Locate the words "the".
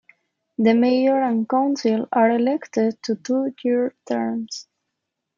0.57-0.73